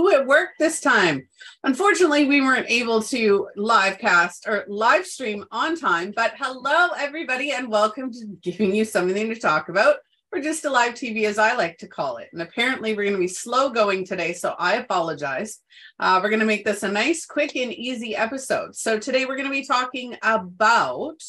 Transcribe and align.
Who 0.00 0.14
at 0.14 0.26
work 0.26 0.52
this 0.58 0.80
time? 0.80 1.28
Unfortunately, 1.62 2.24
we 2.24 2.40
weren't 2.40 2.70
able 2.70 3.02
to 3.02 3.50
live 3.54 3.98
cast 3.98 4.48
or 4.48 4.64
live 4.66 5.04
stream 5.04 5.44
on 5.50 5.76
time, 5.76 6.14
but 6.16 6.32
hello, 6.38 6.88
everybody, 6.96 7.52
and 7.52 7.68
welcome 7.68 8.10
to 8.10 8.24
giving 8.40 8.74
you 8.74 8.86
something 8.86 9.28
to 9.28 9.38
talk 9.38 9.68
about 9.68 9.96
or 10.32 10.40
just 10.40 10.64
a 10.64 10.70
live 10.70 10.94
TV, 10.94 11.24
as 11.24 11.36
I 11.36 11.54
like 11.54 11.76
to 11.80 11.86
call 11.86 12.16
it. 12.16 12.30
And 12.32 12.40
apparently, 12.40 12.94
we're 12.94 13.04
going 13.04 13.12
to 13.12 13.18
be 13.18 13.28
slow 13.28 13.68
going 13.68 14.06
today, 14.06 14.32
so 14.32 14.54
I 14.58 14.76
apologize. 14.76 15.58
Uh, 15.98 16.18
we're 16.22 16.30
going 16.30 16.40
to 16.40 16.46
make 16.46 16.64
this 16.64 16.82
a 16.82 16.88
nice, 16.88 17.26
quick, 17.26 17.54
and 17.54 17.70
easy 17.70 18.16
episode. 18.16 18.74
So, 18.74 18.98
today 18.98 19.26
we're 19.26 19.36
going 19.36 19.50
to 19.50 19.54
be 19.54 19.66
talking 19.66 20.16
about 20.22 21.22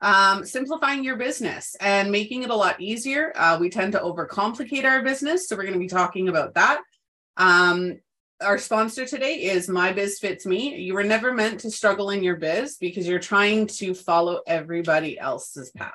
um, 0.00 0.46
simplifying 0.46 1.04
your 1.04 1.16
business 1.16 1.76
and 1.78 2.10
making 2.10 2.42
it 2.42 2.48
a 2.48 2.56
lot 2.56 2.80
easier. 2.80 3.34
Uh, 3.36 3.58
we 3.60 3.68
tend 3.68 3.92
to 3.92 4.00
overcomplicate 4.00 4.86
our 4.86 5.02
business, 5.02 5.46
so 5.46 5.56
we're 5.56 5.64
going 5.64 5.74
to 5.74 5.78
be 5.78 5.88
talking 5.88 6.30
about 6.30 6.54
that. 6.54 6.80
Um, 7.36 7.98
our 8.40 8.58
sponsor 8.58 9.06
today 9.06 9.34
is 9.34 9.68
My 9.68 9.92
Biz 9.92 10.18
Fits 10.18 10.44
Me. 10.44 10.76
You 10.76 10.94
were 10.94 11.04
never 11.04 11.32
meant 11.32 11.60
to 11.60 11.70
struggle 11.70 12.10
in 12.10 12.22
your 12.22 12.36
biz 12.36 12.76
because 12.78 13.06
you're 13.06 13.18
trying 13.18 13.66
to 13.68 13.94
follow 13.94 14.40
everybody 14.46 15.18
else's 15.18 15.70
path. 15.70 15.92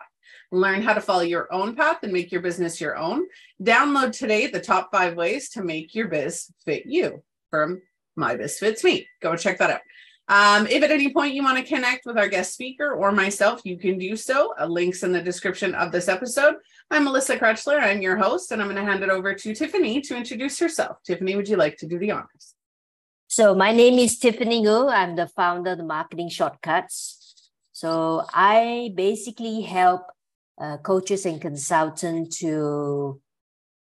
Learn 0.51 0.81
how 0.81 0.93
to 0.93 1.01
follow 1.01 1.21
your 1.21 1.51
own 1.53 1.75
path 1.75 1.97
and 2.03 2.13
make 2.13 2.31
your 2.31 2.41
business 2.41 2.79
your 2.79 2.97
own. 2.97 3.25
Download 3.61 4.11
today 4.11 4.47
the 4.47 4.59
top 4.59 4.89
five 4.91 5.15
ways 5.15 5.49
to 5.49 5.63
make 5.63 5.93
your 5.93 6.07
biz 6.07 6.51
fit 6.65 6.85
you 6.85 7.23
from 7.49 7.81
My 8.15 8.35
Biz 8.35 8.57
Fits 8.57 8.83
Me. 8.83 9.07
Go 9.21 9.35
check 9.35 9.57
that 9.59 9.71
out. 9.71 9.81
Um, 10.29 10.67
if 10.67 10.83
at 10.83 10.91
any 10.91 11.11
point 11.11 11.33
you 11.33 11.43
want 11.43 11.57
to 11.57 11.63
connect 11.63 12.05
with 12.05 12.15
our 12.15 12.27
guest 12.27 12.53
speaker 12.53 12.93
or 12.93 13.11
myself, 13.11 13.61
you 13.63 13.79
can 13.79 13.97
do 13.97 14.15
so. 14.15 14.53
A 14.59 14.67
link's 14.67 15.01
in 15.01 15.11
the 15.11 15.21
description 15.21 15.73
of 15.73 15.91
this 15.91 16.07
episode. 16.07 16.57
I'm 16.91 17.05
Melissa 17.05 17.35
Krechler. 17.35 17.81
I'm 17.81 18.03
your 18.03 18.15
host, 18.15 18.51
and 18.51 18.61
I'm 18.61 18.67
going 18.67 18.83
to 18.83 18.89
hand 18.89 19.01
it 19.01 19.09
over 19.09 19.33
to 19.33 19.55
Tiffany 19.55 20.01
to 20.01 20.15
introduce 20.15 20.59
herself. 20.59 20.97
Tiffany, 21.03 21.35
would 21.35 21.49
you 21.49 21.57
like 21.57 21.77
to 21.77 21.87
do 21.87 21.97
the 21.97 22.11
honors? 22.11 22.53
So 23.27 23.55
my 23.55 23.71
name 23.71 23.97
is 23.97 24.19
Tiffany 24.19 24.61
Ngu. 24.61 24.91
I'm 24.91 25.15
the 25.15 25.27
founder 25.27 25.71
of 25.71 25.79
the 25.79 25.83
Marketing 25.83 26.29
Shortcuts. 26.29 27.49
So 27.71 28.23
I 28.31 28.91
basically 28.95 29.61
help 29.61 30.03
uh, 30.61 30.77
coaches 30.77 31.25
and 31.25 31.41
consultants 31.41 32.37
to 32.39 33.19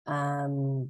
um, 0.08 0.90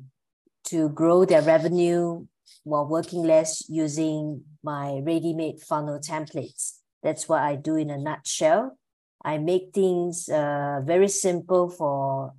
to 0.65 0.87
grow 0.89 1.25
their 1.25 1.41
revenue 1.41 2.25
while 2.63 2.87
working 2.87 3.23
less 3.23 3.67
using 3.67 4.45
my 4.63 5.01
ready-made 5.03 5.59
funnel 5.61 5.99
templates. 5.99 6.77
That's 7.03 7.27
what 7.27 7.41
I 7.41 7.55
do 7.55 7.75
in 7.75 7.89
a 7.89 7.97
nutshell. 7.97 8.77
I 9.23 9.37
make 9.37 9.71
things 9.73 10.29
uh, 10.29 10.81
very 10.83 11.07
simple 11.07 11.69
for 11.69 12.33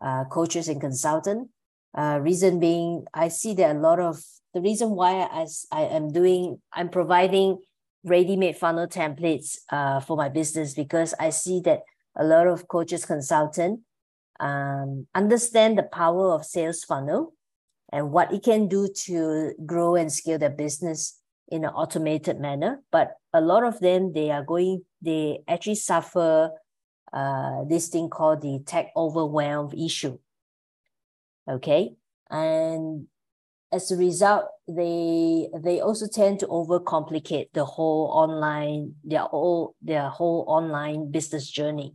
uh, 0.00 0.24
coaches 0.24 0.68
and 0.68 0.80
consultants. 0.80 1.50
Uh, 1.96 2.18
reason 2.20 2.60
being, 2.60 3.04
I 3.14 3.28
see 3.28 3.54
that 3.54 3.74
a 3.74 3.78
lot 3.78 3.98
of 3.98 4.22
the 4.54 4.60
reason 4.60 4.90
why 4.90 5.20
I, 5.20 5.46
I 5.72 5.82
am 5.82 6.12
doing, 6.12 6.60
I'm 6.72 6.88
providing 6.88 7.58
ready-made 8.04 8.56
funnel 8.56 8.86
templates 8.86 9.58
uh, 9.70 10.00
for 10.00 10.16
my 10.16 10.28
business 10.28 10.74
because 10.74 11.14
I 11.18 11.30
see 11.30 11.60
that 11.64 11.80
a 12.16 12.24
lot 12.24 12.46
of 12.46 12.68
coaches, 12.68 13.04
consultant 13.04 13.80
um, 14.40 15.06
understand 15.14 15.78
the 15.78 15.82
power 15.82 16.32
of 16.32 16.44
sales 16.44 16.84
funnel 16.84 17.34
and 17.92 18.12
what 18.12 18.32
it 18.32 18.44
can 18.44 18.68
do 18.68 18.88
to 19.06 19.52
grow 19.66 19.94
and 19.94 20.12
scale 20.12 20.38
their 20.38 20.50
business 20.50 21.18
in 21.48 21.64
an 21.64 21.70
automated 21.70 22.40
manner. 22.40 22.82
But 22.90 23.16
a 23.32 23.40
lot 23.40 23.64
of 23.64 23.80
them, 23.80 24.12
they 24.12 24.30
are 24.30 24.44
going, 24.44 24.84
they 25.02 25.40
actually 25.48 25.76
suffer 25.76 26.50
uh, 27.12 27.64
this 27.64 27.88
thing 27.88 28.08
called 28.10 28.42
the 28.42 28.60
tech 28.66 28.90
overwhelm 28.96 29.72
issue. 29.72 30.18
Okay. 31.48 31.94
And 32.30 33.06
as 33.72 33.90
a 33.90 33.96
result, 33.96 34.46
they 34.66 35.48
they 35.62 35.80
also 35.80 36.06
tend 36.06 36.40
to 36.40 36.46
overcomplicate 36.46 37.48
the 37.52 37.64
whole 37.64 38.10
online, 38.12 38.94
their 39.04 39.20
whole 39.20 39.74
their 39.82 40.08
whole 40.08 40.44
online 40.48 41.10
business 41.10 41.48
journey. 41.48 41.94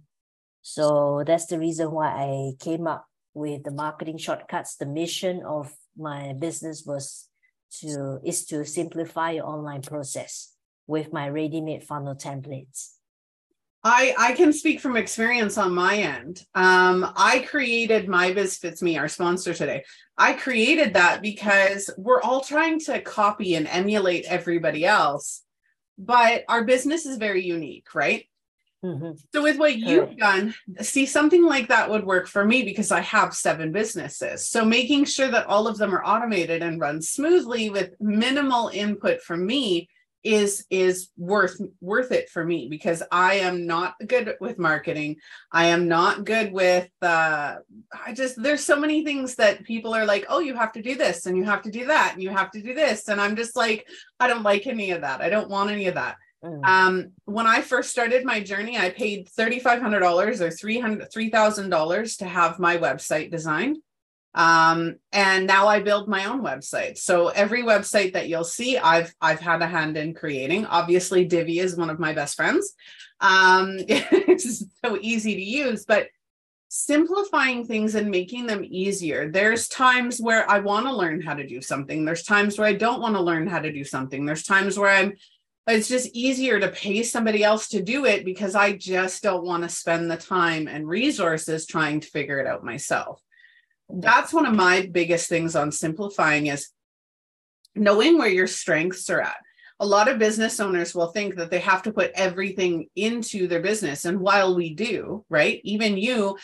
So 0.62 1.24
that's 1.26 1.48
the 1.48 1.60
reason 1.60 1.92
why 1.92 2.08
I 2.08 2.52
came 2.60 2.88
up 2.88 3.06
with 3.34 3.64
the 3.64 3.72
marketing 3.72 4.18
shortcuts. 4.18 4.76
The 4.78 4.86
mission 4.86 5.44
of 5.46 5.74
my 5.98 6.34
business 6.34 6.84
was 6.86 7.28
to 7.82 8.20
is 8.24 8.46
to 8.46 8.66
simplify 8.66 9.32
your 9.32 9.46
online 9.46 9.82
process 9.82 10.54
with 10.88 11.14
my 11.14 11.30
ready-made 11.30 11.84
funnel 11.84 12.16
templates. 12.16 12.94
I, 13.86 14.16
I 14.18 14.32
can 14.34 14.54
speak 14.54 14.80
from 14.80 14.96
experience 14.96 15.58
on 15.58 15.74
my 15.74 15.98
end. 15.98 16.46
Um, 16.56 17.12
I 17.18 17.40
created 17.40 18.08
My 18.08 18.32
Biz 18.32 18.58
Fits 18.58 18.82
Me, 18.82 18.98
our 18.98 19.10
sponsor 19.10 19.54
today. 19.54 19.84
I 20.18 20.34
created 20.34 20.94
that 20.94 21.22
because 21.22 21.90
we're 21.98 22.22
all 22.22 22.40
trying 22.40 22.80
to 22.82 23.02
copy 23.02 23.56
and 23.56 23.68
emulate 23.68 24.26
everybody 24.26 24.86
else, 24.86 25.44
but 25.98 26.46
our 26.48 26.64
business 26.64 27.06
is 27.06 27.18
very 27.18 27.44
unique, 27.44 27.94
right? 27.94 28.26
Mm-hmm. 28.84 29.12
So 29.34 29.42
with 29.42 29.58
what 29.58 29.78
you've 29.78 30.18
done, 30.18 30.54
see 30.82 31.06
something 31.06 31.46
like 31.46 31.70
that 31.70 31.90
would 31.90 32.06
work 32.06 32.28
for 32.28 32.44
me 32.44 32.64
because 32.64 32.92
I 32.92 33.00
have 33.00 33.34
seven 33.34 33.72
businesses. 33.72 34.50
So 34.50 34.66
making 34.66 35.06
sure 35.06 35.32
that 35.32 35.48
all 35.48 35.68
of 35.68 35.78
them 35.78 35.96
are 35.96 36.04
automated 36.04 36.62
and 36.62 36.82
run 36.82 37.02
smoothly 37.02 37.70
with 37.70 37.92
minimal 38.02 38.70
input 38.74 39.22
from 39.22 39.46
me 39.46 39.88
is 40.24 40.66
is 40.70 41.10
worth 41.18 41.60
worth 41.82 42.12
it 42.12 42.30
for 42.30 42.46
me 42.46 42.68
because 42.70 43.04
I 43.12 43.36
am 43.36 43.66
not 43.66 43.96
good 44.08 44.36
with 44.40 44.58
marketing. 44.58 45.18
I 45.52 45.66
am 45.66 45.88
not 45.88 46.24
good 46.24 46.54
with 46.54 46.90
uh 47.02 47.56
I 48.06 48.14
just 48.14 48.42
there's 48.42 48.64
so 48.64 48.80
many 48.80 49.04
things 49.04 49.36
that 49.36 49.64
people 49.66 49.94
are 49.94 50.06
like, 50.06 50.26
"Oh, 50.30 50.40
you 50.40 50.56
have 50.56 50.72
to 50.74 50.82
do 50.82 50.96
this 50.96 51.26
and 51.26 51.36
you 51.38 51.44
have 51.44 51.62
to 51.64 51.72
do 51.72 51.88
that 51.88 52.14
and 52.14 52.24
you 52.24 52.30
have 52.30 52.52
to 52.52 52.62
do 52.62 52.74
this." 52.74 53.10
And 53.10 53.20
I'm 53.20 53.36
just 53.36 53.56
like, 53.56 53.86
I 54.20 54.28
don't 54.28 54.44
like 54.44 54.66
any 54.66 54.92
of 54.92 55.02
that. 55.02 55.22
I 55.22 55.30
don't 55.30 55.50
want 55.50 55.72
any 55.72 55.88
of 55.88 55.96
that. 55.96 56.16
Mm. 56.44 56.66
Um, 56.66 57.12
when 57.26 57.48
I 57.48 57.62
first 57.62 57.90
started 57.90 58.26
my 58.26 58.42
journey, 58.42 58.78
I 58.78 58.90
paid 58.90 59.30
$3,500 59.38 60.42
or 60.42 60.50
$300, 60.50 61.14
$3,000 61.14 62.18
to 62.18 62.26
have 62.26 62.60
my 62.60 62.78
website 62.78 63.32
designed. 63.32 63.78
Um, 64.36 64.96
and 65.12 65.46
now 65.46 65.68
I 65.68 65.80
build 65.80 66.08
my 66.08 66.26
own 66.26 66.42
website. 66.42 66.98
So 66.98 67.28
every 67.30 67.64
website 67.64 68.14
that 68.14 68.28
you'll 68.28 68.44
see, 68.44 68.78
I've, 68.78 69.14
I've 69.22 69.40
had 69.40 69.62
a 69.62 69.68
hand 69.68 69.96
in 69.96 70.14
creating. 70.16 70.66
Obviously 70.66 71.24
Divi 71.26 71.60
is 71.60 71.78
one 71.78 71.92
of 71.92 72.00
my 72.00 72.14
best 72.14 72.36
friends. 72.36 72.74
Um, 73.22 73.76
it's 73.88 74.66
so 74.84 74.98
easy 75.00 75.36
to 75.36 75.42
use, 75.42 75.86
but 75.86 76.08
simplifying 76.76 77.64
things 77.64 77.94
and 77.94 78.10
making 78.10 78.48
them 78.48 78.66
easier. 78.68 79.30
There's 79.30 79.68
times 79.68 80.20
where 80.20 80.50
I 80.50 80.58
want 80.58 80.88
to 80.88 80.96
learn 80.96 81.22
how 81.22 81.36
to 81.36 81.46
do 81.46 81.62
something. 81.62 82.04
There's 82.04 82.24
times 82.24 82.58
where 82.58 82.68
I 82.68 82.74
don't 82.74 83.00
want 83.00 83.14
to 83.14 83.22
learn 83.22 83.46
how 83.46 83.60
to 83.60 83.72
do 83.72 83.84
something. 83.84 84.26
There's 84.26 84.42
times 84.42 84.80
where 84.80 84.90
I'm 84.90 85.14
it's 85.68 85.88
just 85.88 86.10
easier 86.14 86.60
to 86.60 86.68
pay 86.68 87.04
somebody 87.04 87.44
else 87.44 87.70
to 87.70 87.82
do 87.82 88.06
it 88.06 88.26
because 88.26 88.54
I 88.56 88.74
just 88.74 89.24
don't 89.24 89.46
want 89.46 89.64
to 89.64 89.70
spend 89.70 90.12
the 90.12 90.18
time 90.18 90.68
and 90.68 90.88
resources 90.88 91.66
trying 91.66 92.02
to 92.02 92.08
figure 92.08 92.40
it 92.40 92.48
out 92.48 92.66
myself. 92.66 93.22
That's 93.90 94.34
one 94.34 94.46
of 94.46 94.56
my 94.56 94.90
biggest 94.92 95.30
things 95.30 95.56
on 95.56 95.72
simplifying 95.72 96.48
is 96.48 96.70
knowing 97.76 98.18
where 98.18 98.30
your 98.30 98.48
strengths 98.48 99.10
are 99.10 99.22
at. 99.22 99.38
A 99.80 99.86
lot 99.86 100.08
of 100.08 100.20
business 100.20 100.60
owners 100.60 100.94
will 100.94 101.08
think 101.08 101.36
that 101.36 101.50
they 101.50 101.60
have 101.60 101.84
to 101.84 101.92
put 101.92 102.12
everything 102.14 102.88
into 102.96 103.48
their 103.48 103.62
business. 103.62 104.06
And 104.06 104.20
while 104.20 104.56
we 104.56 104.74
do, 104.74 105.26
right, 105.30 105.60
even 105.64 105.98
you 105.98 106.38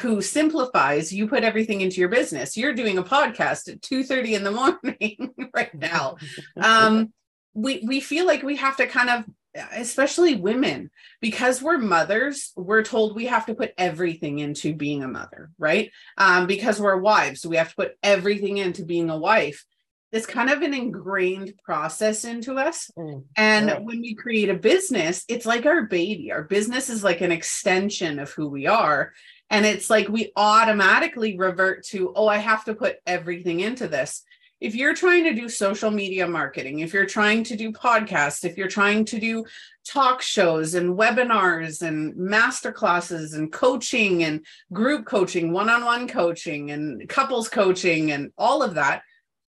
who 0.00 0.20
simplifies, 0.20 1.12
you 1.12 1.26
put 1.26 1.44
everything 1.44 1.80
into 1.80 2.00
your 2.00 2.10
business. 2.10 2.56
You're 2.56 2.74
doing 2.74 2.98
a 2.98 3.02
podcast 3.02 3.72
at 3.72 3.82
2 3.82 4.04
30 4.04 4.34
in 4.34 4.44
the 4.44 4.50
morning 4.84 5.34
right 5.54 5.74
now. 5.74 6.16
Um, 6.60 7.12
we 7.54 7.82
we 7.86 8.00
feel 8.00 8.26
like 8.26 8.42
we 8.42 8.56
have 8.56 8.76
to 8.76 8.86
kind 8.86 9.08
of 9.08 9.24
especially 9.76 10.34
women 10.34 10.90
because 11.20 11.62
we're 11.62 11.78
mothers 11.78 12.52
we're 12.56 12.82
told 12.82 13.14
we 13.14 13.26
have 13.26 13.46
to 13.46 13.54
put 13.54 13.72
everything 13.78 14.40
into 14.40 14.74
being 14.74 15.04
a 15.04 15.08
mother 15.08 15.50
right? 15.58 15.90
Um, 16.18 16.46
because 16.46 16.80
we're 16.80 16.96
wives 16.96 17.46
we 17.46 17.56
have 17.56 17.70
to 17.70 17.76
put 17.76 17.92
everything 18.02 18.58
into 18.58 18.84
being 18.84 19.10
a 19.10 19.18
wife. 19.18 19.64
It's 20.10 20.26
kind 20.26 20.48
of 20.48 20.62
an 20.62 20.74
ingrained 20.74 21.54
process 21.64 22.24
into 22.24 22.54
us. 22.54 22.88
Mm, 22.96 23.24
and 23.36 23.84
when 23.84 24.00
we 24.00 24.14
create 24.14 24.48
a 24.48 24.54
business 24.54 25.24
it's 25.28 25.46
like 25.46 25.66
our 25.66 25.82
baby. 25.82 26.32
Our 26.32 26.42
business 26.42 26.90
is 26.90 27.04
like 27.04 27.20
an 27.20 27.32
extension 27.32 28.18
of 28.18 28.30
who 28.32 28.48
we 28.48 28.66
are. 28.66 29.12
And 29.50 29.64
it's 29.66 29.88
like 29.88 30.08
we 30.08 30.32
automatically 30.34 31.38
revert 31.38 31.84
to 31.86 32.12
oh 32.16 32.26
i 32.26 32.38
have 32.38 32.64
to 32.64 32.74
put 32.74 32.96
everything 33.06 33.60
into 33.60 33.86
this 33.86 34.24
if 34.64 34.74
you're 34.74 34.94
trying 34.94 35.24
to 35.24 35.34
do 35.34 35.46
social 35.46 35.90
media 35.90 36.26
marketing, 36.26 36.78
if 36.78 36.94
you're 36.94 37.04
trying 37.04 37.44
to 37.44 37.54
do 37.54 37.70
podcasts, 37.70 38.46
if 38.46 38.56
you're 38.56 38.66
trying 38.66 39.04
to 39.04 39.20
do 39.20 39.44
talk 39.86 40.22
shows 40.22 40.72
and 40.72 40.96
webinars 40.96 41.82
and 41.82 42.16
master 42.16 42.72
classes 42.72 43.34
and 43.34 43.52
coaching 43.52 44.24
and 44.24 44.40
group 44.72 45.04
coaching, 45.04 45.52
one 45.52 45.68
on 45.68 45.84
one 45.84 46.08
coaching 46.08 46.70
and 46.70 47.06
couples 47.10 47.50
coaching 47.50 48.10
and 48.10 48.32
all 48.38 48.62
of 48.62 48.76
that, 48.76 49.02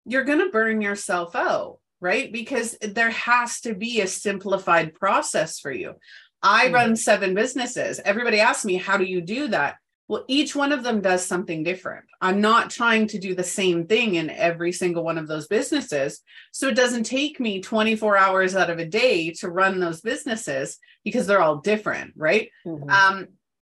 you're 0.06 0.24
going 0.24 0.40
to 0.40 0.50
burn 0.50 0.80
yourself 0.80 1.36
out, 1.36 1.80
right? 2.00 2.32
Because 2.32 2.78
there 2.82 3.12
has 3.12 3.60
to 3.62 3.76
be 3.76 4.00
a 4.00 4.08
simplified 4.08 4.94
process 4.94 5.60
for 5.60 5.74
you. 5.74 5.96
I 6.42 6.68
mm-hmm. 6.68 6.74
run 6.74 6.96
seven 6.96 7.34
businesses. 7.34 8.00
Everybody 8.06 8.40
asks 8.40 8.64
me, 8.64 8.76
how 8.76 8.96
do 8.96 9.04
you 9.04 9.20
do 9.20 9.50
that? 9.50 9.76
Well 10.12 10.26
each 10.28 10.58
one 10.58 10.74
of 10.74 10.84
them 10.84 11.00
does 11.00 11.26
something 11.26 11.64
different. 11.64 12.04
I'm 12.20 12.42
not 12.42 12.70
trying 12.70 13.08
to 13.08 13.18
do 13.18 13.34
the 13.34 13.46
same 13.46 13.88
thing 13.88 14.16
in 14.16 14.30
every 14.30 14.74
single 14.74 15.06
one 15.06 15.18
of 15.18 15.26
those 15.26 15.48
businesses. 15.48 16.20
So 16.52 16.68
it 16.68 16.76
doesn't 16.76 17.06
take 17.06 17.40
me 17.40 17.62
24 17.62 18.18
hours 18.18 18.54
out 18.54 18.70
of 18.70 18.78
a 18.78 18.86
day 18.86 19.32
to 19.40 19.50
run 19.50 19.80
those 19.80 20.02
businesses 20.02 20.78
because 21.06 21.28
they're 21.28 21.42
all 21.42 21.60
different 21.60 22.12
right? 22.18 22.50
Mm-hmm. 22.66 22.90
um 22.90 23.28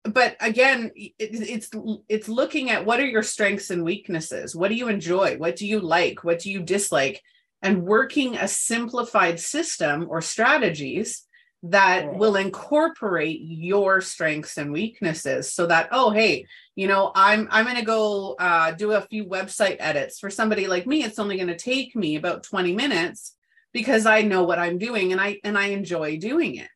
but 0.04 0.38
again 0.40 0.92
it, 0.96 1.12
it's 1.20 1.70
it's 2.08 2.30
looking 2.30 2.72
at 2.72 2.86
what 2.86 3.02
are 3.02 3.06
your 3.06 3.24
strengths 3.24 3.70
and 3.70 3.84
weaknesses? 3.84 4.56
What 4.56 4.70
do 4.70 4.76
you 4.76 4.88
enjoy? 4.88 5.36
What 5.38 5.58
do 5.58 5.68
you 5.68 5.82
like? 5.82 6.24
What 6.24 6.40
do 6.40 6.50
you 6.50 6.62
dislike? 6.62 7.22
And 7.62 7.84
working 7.84 8.38
a 8.38 8.48
simplified 8.48 9.38
system 9.42 10.08
or 10.10 10.22
strategies 10.22 11.28
that 11.64 12.16
will 12.16 12.36
incorporate 12.38 13.40
your 13.44 14.02
strengths 14.02 14.58
and 14.58 14.72
weaknesses 14.72 15.54
so 15.54 15.68
that 15.68 15.88
oh 15.92 16.10
hey 16.10 16.46
you 16.76 16.88
know 16.88 17.12
i'm 17.14 17.48
i'm 17.52 17.66
going 17.66 17.78
to 17.78 17.86
go 17.86 18.34
uh, 18.40 18.72
do 18.72 18.94
a 18.94 19.02
few 19.02 19.26
website 19.26 19.78
edits 19.80 20.20
for 20.20 20.30
somebody 20.30 20.68
like 20.68 20.88
me. 20.88 21.04
It's 21.04 21.20
only 21.20 21.36
going 21.36 21.50
to 21.50 21.58
take 21.58 21.96
me 21.96 22.16
about 22.16 22.44
20 22.44 22.74
minutes 22.74 23.36
because 23.74 24.06
i 24.06 24.22
know 24.22 24.44
what 24.44 24.60
i'm 24.60 24.80
doing 24.80 25.12
and 25.12 25.22
i 25.22 25.40
and 25.44 25.58
i 25.58 25.68
enjoy 25.68 26.18
doing 26.18 26.56
it. 26.56 26.70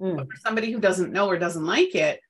Mm. 0.00 0.16
but 0.16 0.30
for 0.30 0.36
somebody 0.36 0.70
who 0.70 0.80
doesn't 0.80 1.12
know 1.12 1.28
or 1.28 1.38
doesn't 1.38 1.66
like 1.66 1.94
it 1.96 2.20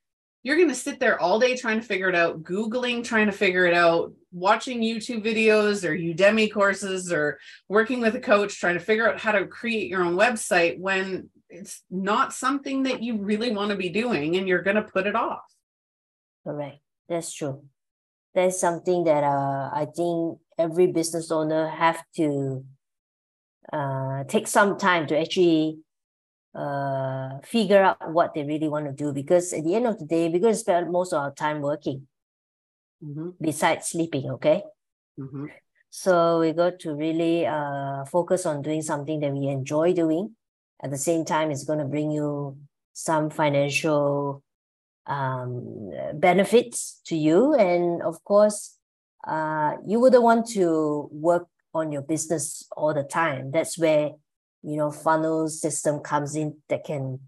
you're 0.42 0.56
going 0.56 0.68
to 0.68 0.74
sit 0.74 1.00
there 1.00 1.18
all 1.18 1.40
day 1.40 1.56
trying 1.56 1.80
to 1.80 1.86
figure 1.86 2.08
it 2.08 2.14
out 2.14 2.42
googling 2.42 3.02
trying 3.02 3.26
to 3.26 3.32
figure 3.32 3.66
it 3.66 3.74
out 3.74 4.12
watching 4.32 4.80
youtube 4.80 5.24
videos 5.24 5.84
or 5.84 5.96
udemy 5.96 6.52
courses 6.52 7.12
or 7.12 7.38
working 7.68 8.00
with 8.00 8.14
a 8.14 8.20
coach 8.20 8.60
trying 8.60 8.74
to 8.74 8.84
figure 8.84 9.10
out 9.10 9.18
how 9.18 9.32
to 9.32 9.46
create 9.46 9.88
your 9.88 10.02
own 10.02 10.14
website 10.14 10.78
when 10.78 11.30
it's 11.54 11.82
not 11.90 12.32
something 12.32 12.82
that 12.84 13.02
you 13.02 13.18
really 13.18 13.50
want 13.52 13.70
to 13.70 13.76
be 13.76 13.88
doing 13.88 14.36
and 14.36 14.48
you're 14.48 14.62
going 14.62 14.76
to 14.76 14.82
put 14.82 15.06
it 15.06 15.14
off. 15.14 15.44
Correct. 16.44 16.78
That's 17.08 17.32
true. 17.32 17.64
That's 18.34 18.58
something 18.58 19.04
that 19.04 19.22
uh, 19.22 19.70
i 19.72 19.86
think 19.86 20.38
every 20.58 20.88
business 20.88 21.30
owner 21.30 21.68
have 21.68 22.02
to 22.16 22.64
uh, 23.72 24.24
take 24.24 24.46
some 24.46 24.76
time 24.76 25.06
to 25.06 25.18
actually 25.18 25.78
uh, 26.54 27.38
figure 27.42 27.82
out 27.82 28.12
what 28.12 28.34
they 28.34 28.44
really 28.44 28.68
want 28.68 28.86
to 28.86 28.92
do 28.92 29.12
because 29.12 29.52
at 29.52 29.64
the 29.64 29.74
end 29.74 29.86
of 29.86 29.98
the 29.98 30.04
day 30.04 30.28
we're 30.28 30.40
going 30.40 30.52
to 30.52 30.58
spend 30.58 30.90
most 30.90 31.12
of 31.12 31.20
our 31.20 31.32
time 31.32 31.60
working 31.60 32.06
mm-hmm. 33.02 33.30
besides 33.40 33.88
sleeping 33.88 34.30
okay? 34.30 34.62
Mm-hmm. 35.18 35.46
so 35.90 36.40
we 36.40 36.52
got 36.52 36.80
to 36.80 36.94
really 36.94 37.46
uh, 37.46 38.04
focus 38.04 38.46
on 38.46 38.62
doing 38.62 38.82
something 38.82 39.20
that 39.20 39.32
we 39.32 39.46
enjoy 39.46 39.92
doing 39.92 40.34
at 40.84 40.90
the 40.90 40.98
same 40.98 41.24
time 41.24 41.50
it's 41.50 41.64
going 41.64 41.78
to 41.78 41.84
bring 41.86 42.10
you 42.10 42.58
some 42.92 43.30
financial 43.30 44.42
um, 45.06 45.90
benefits 46.14 47.00
to 47.06 47.16
you. 47.16 47.54
And 47.54 48.02
of 48.02 48.22
course 48.22 48.76
uh, 49.26 49.72
you 49.86 49.98
wouldn't 49.98 50.22
want 50.22 50.46
to 50.50 51.08
work 51.10 51.48
on 51.72 51.90
your 51.90 52.02
business 52.02 52.62
all 52.76 52.92
the 52.92 53.02
time. 53.02 53.50
That's 53.50 53.78
where 53.78 54.10
you 54.62 54.76
know 54.76 54.90
funnel 54.90 55.48
system 55.48 56.00
comes 56.00 56.36
in 56.36 56.56
that 56.68 56.84
can 56.84 57.20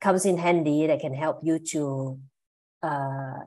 comes 0.00 0.24
in 0.24 0.36
handy 0.36 0.86
that 0.86 1.00
can 1.00 1.14
help 1.14 1.40
you 1.42 1.58
to 1.58 2.18
uh, 2.82 3.38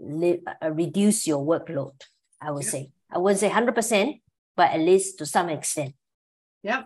li- 0.00 0.40
uh 0.62 0.70
reduce 0.70 1.26
your 1.26 1.44
workload 1.44 1.94
i 2.40 2.50
would 2.50 2.64
yeah. 2.64 2.70
say. 2.70 2.90
I 3.10 3.18
wouldn't 3.18 3.40
say 3.40 3.48
100% 3.48 4.20
but 4.56 4.72
at 4.72 4.80
least 4.80 5.18
to 5.18 5.26
some 5.26 5.48
extent. 5.50 5.94
Yeah. 6.64 6.82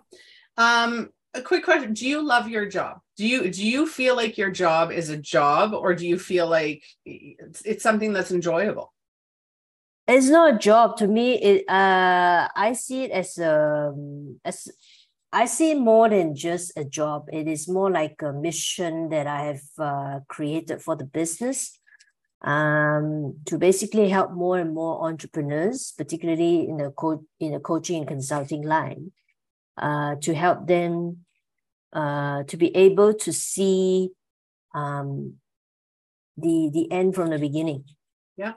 Um 0.58 1.08
a 1.34 1.42
quick 1.42 1.64
question. 1.64 1.94
Do 1.94 2.06
you 2.06 2.22
love 2.22 2.48
your 2.48 2.66
job? 2.66 3.00
Do 3.16 3.26
you 3.26 3.50
do 3.50 3.66
you 3.66 3.86
feel 3.86 4.16
like 4.16 4.38
your 4.38 4.50
job 4.50 4.92
is 4.92 5.08
a 5.08 5.16
job 5.16 5.72
or 5.72 5.94
do 5.94 6.06
you 6.06 6.18
feel 6.18 6.48
like 6.48 6.82
it's, 7.04 7.62
it's 7.62 7.82
something 7.82 8.12
that's 8.12 8.32
enjoyable? 8.32 8.92
It's 10.06 10.28
not 10.28 10.54
a 10.54 10.58
job. 10.58 10.96
To 10.98 11.06
me 11.06 11.34
it 11.34 11.68
uh 11.68 12.48
i 12.54 12.72
see 12.72 13.04
it 13.04 13.10
as 13.10 13.38
a 13.38 13.94
as 14.44 14.68
i 15.32 15.46
see 15.46 15.74
more 15.74 16.08
than 16.08 16.34
just 16.34 16.72
a 16.76 16.84
job. 16.84 17.28
It 17.32 17.48
is 17.48 17.68
more 17.68 17.90
like 17.90 18.20
a 18.22 18.32
mission 18.32 19.08
that 19.10 19.26
i 19.26 19.44
have 19.44 19.62
uh, 19.78 20.20
created 20.28 20.82
for 20.82 20.96
the 20.96 21.04
business 21.04 21.78
um, 22.44 23.36
to 23.46 23.56
basically 23.56 24.08
help 24.08 24.32
more 24.32 24.58
and 24.58 24.74
more 24.74 25.06
entrepreneurs 25.06 25.92
particularly 25.96 26.68
in 26.68 26.76
the 26.76 26.90
co- 26.90 27.24
in 27.38 27.52
the 27.52 27.60
coaching 27.60 27.98
and 27.98 28.08
consulting 28.08 28.62
line 28.62 29.12
uh, 29.78 30.16
to 30.20 30.34
help 30.34 30.66
them 30.66 31.18
uh, 31.92 32.44
to 32.44 32.56
be 32.56 32.74
able 32.76 33.14
to 33.14 33.32
see 33.32 34.10
um, 34.74 35.34
the 36.36 36.70
the 36.72 36.90
end 36.90 37.14
from 37.14 37.30
the 37.30 37.38
beginning. 37.38 37.84
Yeah. 38.36 38.54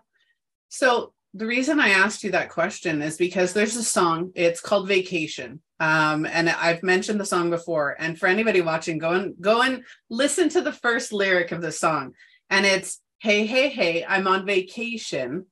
So 0.69 1.13
the 1.33 1.45
reason 1.45 1.79
I 1.79 1.89
asked 1.89 2.23
you 2.23 2.31
that 2.31 2.49
question 2.49 3.01
is 3.01 3.17
because 3.17 3.51
there's 3.51 3.75
a 3.75 3.83
song. 3.83 4.31
It's 4.35 4.61
called 4.61 4.87
Vacation. 4.87 5.61
Um, 5.81 6.25
and 6.25 6.49
I've 6.49 6.81
mentioned 6.81 7.19
the 7.19 7.25
song 7.25 7.49
before. 7.49 7.97
And 7.99 8.17
for 8.17 8.27
anybody 8.27 8.61
watching, 8.61 8.97
go 8.97 9.11
and 9.11 9.35
go 9.41 9.61
and 9.61 9.83
listen 10.09 10.47
to 10.49 10.61
the 10.61 10.71
first 10.71 11.11
lyric 11.11 11.51
of 11.51 11.61
the 11.61 11.73
song. 11.73 12.13
And 12.49 12.65
it's 12.65 13.01
hey, 13.19 13.45
hey, 13.45 13.67
hey, 13.67 14.05
I'm 14.07 14.27
on 14.27 14.45
vacation 14.45 15.45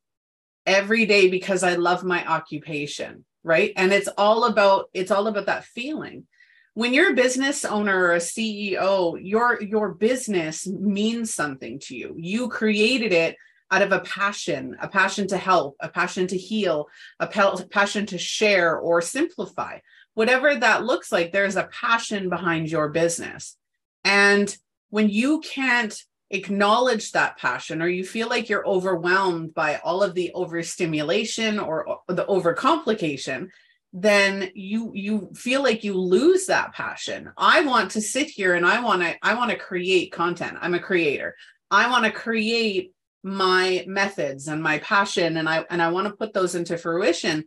every 0.66 1.06
day 1.06 1.30
because 1.30 1.64
I 1.64 1.76
love 1.76 2.06
my 2.06 2.26
occupation 2.26 3.26
right? 3.44 3.74
And 3.76 3.92
it's 3.92 4.10
all 4.18 4.46
about 4.46 4.90
it's 4.94 5.12
all 5.12 5.28
about 5.28 5.48
that 5.48 5.66
feeling. 5.66 6.26
When 6.74 6.94
you're 6.94 7.12
a 7.12 7.16
business 7.16 7.66
owner 7.66 7.98
or 7.98 8.14
a 8.14 8.18
ceo 8.18 9.20
your 9.22 9.62
your 9.62 9.94
business 9.94 10.68
means 10.68 11.34
something 11.34 11.80
to 11.80 11.96
you. 11.96 12.16
You 12.18 12.50
created 12.50 13.12
it 13.12 13.36
out 13.70 13.82
of 13.82 13.92
a 13.92 14.00
passion 14.00 14.76
a 14.82 14.88
passion 14.88 15.28
to 15.28 15.38
help 15.38 15.76
a 15.80 15.90
passion 15.90 16.28
to 16.28 16.38
heal 16.38 16.88
a 17.20 17.28
passion 17.28 18.06
to 18.08 18.18
share 18.18 18.78
or 18.78 19.02
simplify. 19.02 19.80
Whatever 20.16 20.56
that 20.56 20.84
looks 20.84 21.12
like 21.12 21.32
there's 21.32 21.56
a 21.56 21.70
passion 21.72 22.30
behind 22.30 22.70
your 22.70 22.90
business. 22.90 23.58
And 24.04 24.56
when 24.90 25.10
you 25.10 25.40
can't 25.40 25.96
acknowledge 26.34 27.12
that 27.12 27.38
passion 27.38 27.82
or 27.82 27.88
you 27.88 28.04
feel 28.04 28.28
like 28.28 28.50
you're 28.50 28.68
overwhelmed 28.68 29.54
by 29.54 29.78
all 29.78 30.04
of 30.04 30.16
the 30.16 30.32
overstimulation 30.34 31.60
or 31.60 32.00
the 32.08 32.26
overcomplication 32.26 33.48
then 33.94 34.50
you 34.56 34.92
you 34.96 35.30
feel 35.36 35.62
like 35.62 35.84
you 35.84 35.94
lose 35.94 36.48
that 36.48 36.74
passion. 36.74 37.32
I 37.38 37.62
want 37.62 37.92
to 37.92 38.02
sit 38.02 38.28
here 38.28 38.56
and 38.56 38.66
i 38.66 38.82
want 38.82 39.04
to 39.04 39.16
i 39.22 39.36
want 39.36 39.52
to 39.52 39.58
create 39.58 40.12
content. 40.12 40.58
I'm 40.60 40.74
a 40.74 40.80
creator. 40.80 41.36
I 41.70 41.90
want 41.90 42.06
to 42.06 42.12
create 42.12 42.92
my 43.24 43.86
methods 43.88 44.48
and 44.48 44.62
my 44.62 44.80
passion 44.80 45.38
and 45.38 45.48
i 45.48 45.64
and 45.70 45.82
i 45.82 45.90
want 45.90 46.06
to 46.08 46.14
put 46.14 46.34
those 46.34 46.56
into 46.56 46.78
fruition 46.78 47.46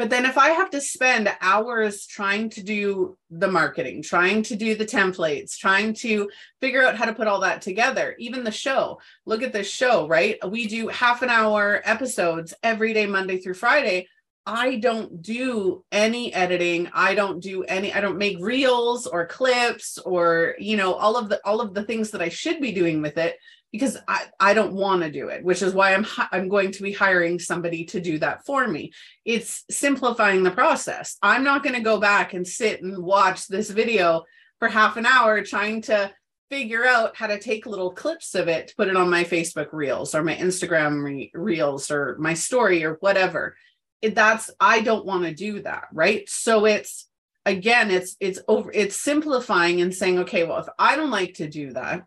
but 0.00 0.08
then 0.08 0.24
if 0.24 0.38
I 0.38 0.52
have 0.52 0.70
to 0.70 0.80
spend 0.80 1.30
hours 1.42 2.06
trying 2.06 2.48
to 2.52 2.62
do 2.62 3.18
the 3.28 3.48
marketing, 3.48 4.02
trying 4.02 4.42
to 4.44 4.56
do 4.56 4.74
the 4.74 4.86
templates, 4.86 5.58
trying 5.58 5.92
to 5.96 6.30
figure 6.58 6.82
out 6.82 6.96
how 6.96 7.04
to 7.04 7.12
put 7.12 7.26
all 7.26 7.40
that 7.40 7.60
together, 7.60 8.16
even 8.18 8.42
the 8.42 8.50
show, 8.50 8.98
look 9.26 9.42
at 9.42 9.52
this 9.52 9.68
show, 9.68 10.08
right? 10.08 10.38
We 10.48 10.68
do 10.68 10.88
half 10.88 11.20
an 11.20 11.28
hour 11.28 11.82
episodes 11.84 12.54
every 12.62 12.94
day, 12.94 13.04
Monday 13.04 13.40
through 13.40 13.52
Friday. 13.52 14.08
I 14.46 14.76
don't 14.76 15.20
do 15.20 15.84
any 15.92 16.32
editing. 16.32 16.88
I 16.94 17.14
don't 17.14 17.40
do 17.40 17.64
any 17.64 17.92
I 17.92 18.00
don't 18.00 18.16
make 18.16 18.38
reels 18.40 19.06
or 19.06 19.26
clips 19.26 19.98
or 19.98 20.54
you 20.58 20.78
know 20.78 20.94
all 20.94 21.18
of 21.18 21.28
the 21.28 21.42
all 21.44 21.60
of 21.60 21.74
the 21.74 21.84
things 21.84 22.10
that 22.12 22.22
I 22.22 22.30
should 22.30 22.58
be 22.58 22.72
doing 22.72 23.02
with 23.02 23.18
it 23.18 23.36
because 23.72 23.96
I, 24.08 24.26
I 24.38 24.54
don't 24.54 24.74
want 24.74 25.02
to 25.02 25.10
do 25.10 25.28
it, 25.28 25.44
which 25.44 25.62
is 25.62 25.74
why 25.74 25.94
I'm 25.94 26.06
I'm 26.32 26.48
going 26.48 26.72
to 26.72 26.82
be 26.82 26.92
hiring 26.92 27.38
somebody 27.38 27.84
to 27.86 28.00
do 28.00 28.18
that 28.18 28.44
for 28.44 28.66
me. 28.66 28.92
It's 29.24 29.64
simplifying 29.70 30.42
the 30.42 30.50
process. 30.50 31.16
I'm 31.22 31.44
not 31.44 31.62
going 31.62 31.76
to 31.76 31.82
go 31.82 32.00
back 32.00 32.34
and 32.34 32.46
sit 32.46 32.82
and 32.82 32.98
watch 32.98 33.46
this 33.46 33.70
video 33.70 34.24
for 34.58 34.68
half 34.68 34.96
an 34.96 35.06
hour 35.06 35.42
trying 35.42 35.82
to 35.82 36.12
figure 36.50 36.84
out 36.84 37.16
how 37.16 37.28
to 37.28 37.38
take 37.38 37.64
little 37.64 37.92
clips 37.92 38.34
of 38.34 38.48
it 38.48 38.68
to 38.68 38.76
put 38.76 38.88
it 38.88 38.96
on 38.96 39.08
my 39.08 39.22
Facebook 39.22 39.68
reels 39.72 40.14
or 40.14 40.22
my 40.24 40.34
Instagram 40.34 41.02
re- 41.02 41.30
reels 41.32 41.90
or 41.92 42.16
my 42.18 42.34
story 42.34 42.84
or 42.84 42.94
whatever. 42.94 43.56
It, 44.02 44.14
that's 44.14 44.50
I 44.58 44.80
don't 44.80 45.06
want 45.06 45.24
to 45.24 45.34
do 45.34 45.62
that, 45.62 45.84
right? 45.92 46.28
So 46.28 46.66
it's 46.66 47.06
again 47.46 47.90
it's 47.90 48.16
it's 48.20 48.40
over 48.48 48.70
it's 48.74 48.96
simplifying 48.96 49.80
and 49.80 49.94
saying 49.94 50.18
okay, 50.20 50.44
well 50.44 50.58
if 50.58 50.66
I 50.78 50.96
don't 50.96 51.10
like 51.10 51.34
to 51.34 51.48
do 51.48 51.72
that, 51.72 52.02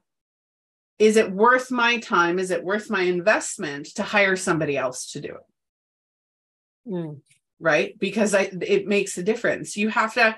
is 1.04 1.18
it 1.18 1.32
worth 1.32 1.70
my 1.70 2.00
time? 2.00 2.40
Is 2.40 2.50
it 2.50 2.64
worth 2.64 2.90
my 2.90 3.02
investment 3.02 3.88
to 3.96 4.04
hire 4.04 4.38
somebody 4.38 4.78
else 4.78 5.12
to 5.12 5.22
do 5.22 5.36
it? 5.36 6.90
Mm. 6.90 7.22
right? 7.60 7.98
Because 8.00 8.34
I, 8.34 8.50
it 8.62 8.88
makes 8.88 9.18
a 9.18 9.24
difference. 9.24 9.76
You 9.76 9.90
have 9.90 10.14
to 10.14 10.36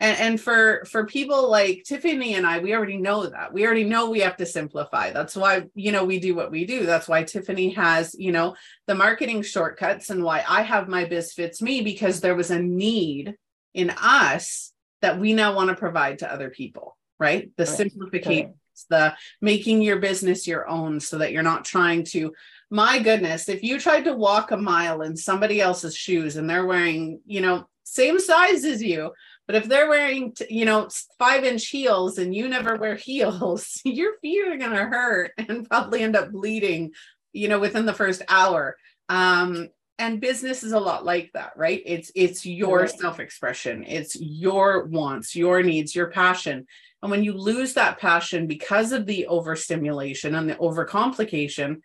and, 0.00 0.18
and 0.18 0.40
for 0.40 0.84
for 0.84 1.06
people 1.06 1.50
like 1.50 1.82
tiffany 1.84 2.34
and 2.34 2.46
i 2.46 2.60
we 2.60 2.72
already 2.72 2.96
know 2.96 3.26
that. 3.26 3.52
We 3.52 3.66
already 3.66 3.82
know 3.82 4.10
we 4.10 4.20
have 4.20 4.36
to 4.38 4.46
simplify. 4.46 5.10
That's 5.12 5.36
why 5.36 5.64
you 5.74 5.92
know 5.92 6.04
we 6.04 6.18
do 6.20 6.34
what 6.34 6.50
we 6.50 6.66
do. 6.66 6.86
That's 6.86 7.08
why 7.08 7.22
tiffany 7.22 7.70
has 7.70 8.14
you 8.18 8.32
know 8.32 8.56
the 8.86 8.94
marketing 8.94 9.42
shortcuts 9.42 10.10
and 10.10 10.22
why 10.22 10.44
i 10.48 10.62
have 10.62 10.88
my 10.88 11.04
biz 11.04 11.32
fits 11.32 11.60
me 11.60 11.80
because 11.80 12.20
there 12.20 12.36
was 12.36 12.50
a 12.50 12.60
need 12.60 13.34
in 13.74 13.90
us 13.90 14.72
that 15.02 15.18
we 15.18 15.32
now 15.32 15.54
want 15.54 15.70
to 15.70 15.76
provide 15.76 16.20
to 16.20 16.32
other 16.32 16.50
people 16.50 16.96
right? 17.18 17.50
The 17.56 17.66
simplification 17.66 18.54
it's 18.78 18.86
the 18.90 19.14
making 19.40 19.82
your 19.82 19.98
business 19.98 20.46
your 20.46 20.68
own 20.68 21.00
so 21.00 21.18
that 21.18 21.32
you're 21.32 21.42
not 21.42 21.64
trying 21.64 22.04
to 22.04 22.32
my 22.70 22.98
goodness 22.98 23.48
if 23.48 23.62
you 23.62 23.78
tried 23.78 24.04
to 24.04 24.12
walk 24.12 24.50
a 24.50 24.56
mile 24.56 25.02
in 25.02 25.16
somebody 25.16 25.60
else's 25.60 25.96
shoes 25.96 26.36
and 26.36 26.48
they're 26.48 26.66
wearing 26.66 27.20
you 27.26 27.40
know 27.40 27.66
same 27.84 28.20
size 28.20 28.64
as 28.64 28.82
you 28.82 29.10
but 29.46 29.56
if 29.56 29.64
they're 29.64 29.88
wearing 29.88 30.34
you 30.48 30.64
know 30.64 30.88
five 31.18 31.42
inch 31.42 31.66
heels 31.68 32.18
and 32.18 32.34
you 32.34 32.48
never 32.48 32.76
wear 32.76 32.94
heels 32.94 33.80
your 33.84 34.12
feet 34.20 34.46
are 34.46 34.58
going 34.58 34.70
to 34.70 34.84
hurt 34.84 35.32
and 35.38 35.68
probably 35.68 36.02
end 36.02 36.14
up 36.14 36.30
bleeding 36.30 36.92
you 37.32 37.48
know 37.48 37.58
within 37.58 37.86
the 37.86 37.94
first 37.94 38.22
hour. 38.28 38.76
Um 39.08 39.68
and 39.98 40.20
business 40.20 40.62
is 40.62 40.72
a 40.72 40.80
lot 40.80 41.04
like 41.04 41.30
that 41.34 41.52
right? 41.56 41.82
It's 41.84 42.10
it's 42.14 42.46
your 42.46 42.80
right. 42.80 42.90
self-expression. 42.90 43.84
It's 43.86 44.16
your 44.20 44.86
wants 44.86 45.34
your 45.34 45.62
needs 45.62 45.94
your 45.94 46.10
passion. 46.10 46.66
And 47.02 47.10
when 47.10 47.24
you 47.24 47.32
lose 47.32 47.74
that 47.74 47.98
passion 47.98 48.46
because 48.46 48.92
of 48.92 49.06
the 49.06 49.26
overstimulation 49.26 50.34
and 50.34 50.48
the 50.48 50.54
overcomplication 50.56 51.78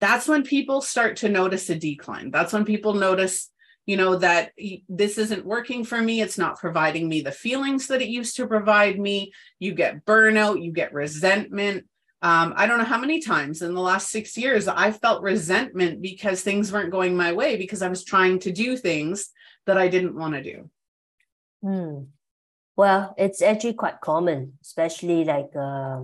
that's 0.00 0.28
when 0.28 0.44
people 0.44 0.80
start 0.80 1.16
to 1.16 1.28
notice 1.28 1.68
a 1.70 1.74
decline. 1.74 2.30
That's 2.30 2.52
when 2.52 2.64
people 2.64 2.94
notice 2.94 3.50
you 3.84 3.96
know 3.96 4.16
that 4.16 4.52
this 4.88 5.16
isn't 5.18 5.46
working 5.46 5.84
for 5.84 6.00
me. 6.00 6.20
It's 6.20 6.38
not 6.38 6.58
providing 6.58 7.08
me 7.08 7.22
the 7.22 7.32
feelings 7.32 7.86
that 7.86 8.02
it 8.02 8.08
used 8.08 8.36
to 8.36 8.46
provide 8.46 8.98
me. 8.98 9.32
You 9.58 9.74
get 9.74 10.04
burnout 10.04 10.62
you 10.62 10.72
get 10.72 10.92
resentment 10.92 11.86
um, 12.20 12.54
I 12.56 12.66
don't 12.66 12.78
know 12.78 12.84
how 12.84 12.98
many 12.98 13.20
times 13.20 13.62
in 13.62 13.74
the 13.74 13.80
last 13.80 14.10
six 14.10 14.36
years 14.36 14.66
I 14.66 14.90
felt 14.90 15.22
resentment 15.22 16.02
because 16.02 16.42
things 16.42 16.72
weren't 16.72 16.90
going 16.90 17.16
my 17.16 17.32
way 17.32 17.56
because 17.56 17.80
I 17.80 17.88
was 17.88 18.02
trying 18.02 18.40
to 18.40 18.50
do 18.50 18.76
things 18.76 19.30
that 19.66 19.78
I 19.78 19.86
didn't 19.86 20.16
want 20.16 20.34
to 20.34 20.42
do. 20.42 20.70
Hmm. 21.62 22.04
Well, 22.76 23.14
it's 23.18 23.40
actually 23.42 23.74
quite 23.74 24.00
common, 24.00 24.54
especially 24.62 25.24
like, 25.24 25.50
uh, 25.54 26.02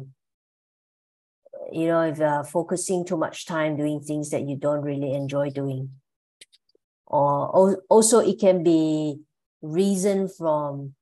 you 1.72 1.86
know, 1.86 2.02
if 2.02 2.18
you're 2.18 2.44
focusing 2.44 3.04
too 3.04 3.16
much 3.16 3.46
time 3.46 3.76
doing 3.76 4.00
things 4.00 4.30
that 4.30 4.48
you 4.48 4.56
don't 4.56 4.82
really 4.82 5.14
enjoy 5.14 5.50
doing. 5.50 5.90
Or 7.06 7.80
also, 7.88 8.20
it 8.20 8.38
can 8.38 8.62
be 8.62 9.20
reason 9.62 10.28
from 10.28 10.94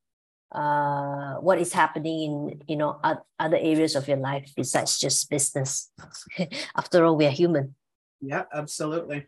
uh, 0.53 1.35
what 1.41 1.59
is 1.59 1.73
happening 1.73 2.21
in 2.23 2.61
you 2.67 2.75
know 2.77 2.99
other 3.39 3.57
areas 3.57 3.95
of 3.95 4.07
your 4.07 4.17
life 4.17 4.53
besides 4.55 4.99
just 4.99 5.29
business. 5.29 5.91
After 6.77 7.03
all, 7.03 7.17
we 7.17 7.25
are 7.25 7.33
human. 7.33 7.75
Yeah, 8.21 8.43
absolutely. 8.53 9.27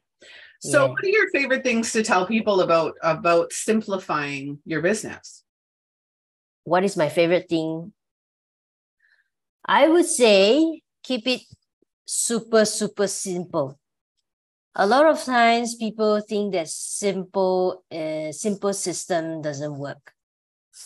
So, 0.62 0.86
yeah. 0.86 0.92
what 0.92 1.04
are 1.04 1.10
your 1.10 1.30
favorite 1.30 1.64
things 1.64 1.92
to 1.94 2.04
tell 2.04 2.26
people 2.26 2.62
about 2.62 2.96
about 3.02 3.54
simplifying 3.54 4.60
your 4.66 4.82
business? 4.82 5.44
What 6.64 6.84
is 6.84 6.96
my 6.96 7.10
favorite 7.10 7.50
thing? 7.50 7.92
I 9.66 9.88
would 9.88 10.06
say 10.06 10.82
keep 11.04 11.28
it 11.28 11.42
super 12.06 12.66
super 12.66 13.08
simple. 13.08 13.80
A 14.78 14.86
lot 14.86 15.06
of 15.06 15.24
times, 15.24 15.76
people 15.76 16.20
think 16.20 16.54
that 16.54 16.68
simple 16.68 17.84
uh, 17.92 18.32
simple 18.32 18.74
system 18.74 19.42
doesn't 19.42 19.78
work 19.78 20.15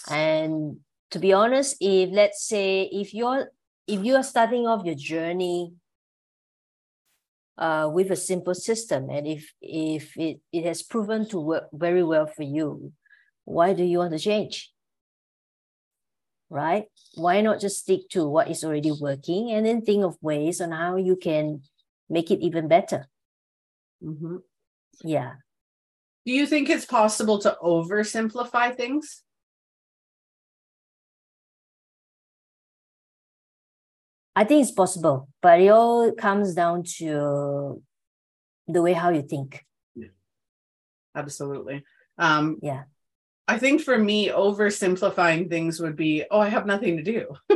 and 0.10 0.77
to 1.12 1.19
be 1.19 1.34
honest, 1.34 1.77
if 1.79 2.10
let's 2.12 2.43
say 2.43 2.84
if 2.91 3.13
you're 3.13 3.51
if 3.88 4.03
you 4.03 4.15
are 4.15 4.24
starting 4.24 4.67
off 4.67 4.86
your 4.86 4.96
journey 4.96 5.74
uh, 7.58 7.89
with 7.91 8.12
a 8.12 8.15
simple 8.15 8.53
system, 8.53 9.10
and 9.10 9.27
if 9.27 9.51
if 9.62 10.15
it, 10.17 10.39
it 10.51 10.65
has 10.65 10.84
proven 10.84 11.27
to 11.29 11.39
work 11.39 11.69
very 11.74 12.03
well 12.03 12.27
for 12.27 12.43
you, 12.43 12.93
why 13.46 13.74
do 13.74 13.84
you 13.84 13.98
want 13.98 14.13
to 14.13 14.19
change? 14.19 14.72
Right? 16.50 16.86
Why 17.15 17.41
not 17.41 17.60
just 17.60 17.79
stick 17.79 18.10
to 18.12 18.27
what 18.27 18.50
is 18.50 18.63
already 18.63 18.91
working 18.91 19.51
and 19.51 19.65
then 19.65 19.81
think 19.81 20.03
of 20.03 20.17
ways 20.22 20.62
on 20.62 20.72
how 20.72 20.96
you 20.96 21.15
can 21.15 21.62
make 22.10 22.31
it 22.31 22.41
even 22.41 22.67
better? 22.67 23.08
Mm-hmm. 24.03 24.38
Yeah. 25.03 25.34
Do 26.25 26.34
you 26.34 26.46
think 26.46 26.69
it's 26.69 26.86
possible 26.86 27.39
to 27.39 27.58
oversimplify 27.62 28.75
things? 28.75 29.24
I 34.39 34.46
think 34.46 34.62
it's 34.62 34.72
possible, 34.72 35.27
but 35.41 35.60
it 35.60 35.67
all 35.67 36.13
comes 36.13 36.53
down 36.53 36.84
to 37.00 37.84
the 38.69 38.81
way 38.81 38.93
how 38.93 39.10
you 39.10 39.22
think. 39.22 39.65
Yeah. 39.96 40.13
Absolutely. 41.13 41.84
Um, 42.17 42.58
yeah. 42.62 42.84
I 43.50 43.58
think 43.58 43.81
for 43.81 43.98
me, 43.98 44.29
oversimplifying 44.29 45.50
things 45.50 45.81
would 45.81 45.98
be, 45.98 46.24
oh, 46.31 46.39
I 46.39 46.48
have 46.48 46.65
nothing 46.65 46.96
to 46.96 47.03
do. 47.03 47.36